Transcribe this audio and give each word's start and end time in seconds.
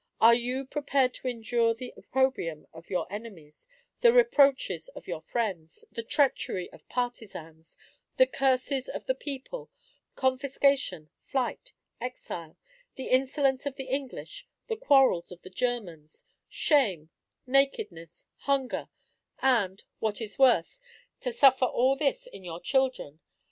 Are 0.19 0.33
you 0.33 0.65
prepared 0.65 1.13
to 1.13 1.27
endure 1.27 1.75
the 1.75 1.93
opprobrium 1.95 2.65
of 2.73 2.89
your 2.89 3.05
enemies 3.13 3.67
the 3.99 4.11
reproaches 4.11 4.87
of 4.87 5.05
your 5.07 5.21
friends 5.21 5.85
the 5.91 6.01
treachery 6.01 6.71
of 6.71 6.89
partisans 6.89 7.77
the 8.17 8.25
curses 8.25 8.89
of 8.89 9.05
the 9.05 9.13
people 9.13 9.69
confiscation, 10.15 11.11
flight, 11.21 11.73
exile 11.99 12.57
the 12.95 13.09
insolence 13.09 13.67
of 13.67 13.75
the 13.75 13.89
English, 13.89 14.47
the 14.65 14.75
quarrels 14.75 15.31
of 15.31 15.43
the 15.43 15.51
Germans 15.51 16.25
shame, 16.49 17.11
nakedness, 17.45 18.25
hunger 18.37 18.89
and, 19.39 19.83
what 19.99 20.19
is 20.19 20.39
worse, 20.39 20.81
to 21.19 21.31
suffer 21.31 21.65
all 21.65 21.95
this 21.95 22.25
in 22.25 22.43
your 22.43 22.59
children? 22.59 23.19